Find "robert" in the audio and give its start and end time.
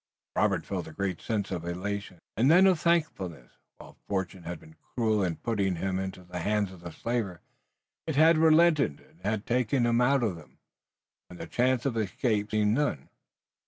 0.35-0.65